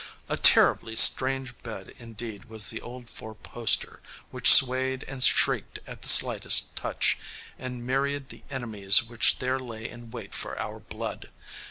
A 0.29 0.35
"terribly 0.35 0.95
strange 0.95 1.55
bed" 1.59 1.93
indeed 1.99 2.45
was 2.45 2.71
the 2.71 2.81
old 2.81 3.07
four 3.07 3.35
poster, 3.35 4.01
which 4.31 4.51
swayed 4.51 5.03
and 5.07 5.23
shrieked 5.23 5.77
at 5.85 6.01
the 6.01 6.09
slightest 6.09 6.75
touch, 6.75 7.19
and 7.59 7.85
myriad 7.85 8.29
the 8.29 8.41
enemies 8.49 9.03
which 9.03 9.37
there 9.37 9.59
lay 9.59 9.87
in 9.87 10.09
wait 10.09 10.33
for 10.33 10.57
our 10.57 10.79
blood. 10.79 11.29